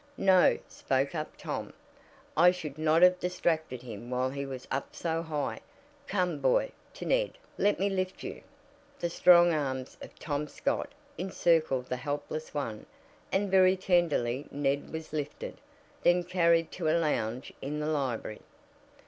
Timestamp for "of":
10.01-10.17